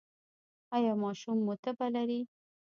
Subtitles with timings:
[0.75, 2.21] ایا ماشوم مو تبه لري؟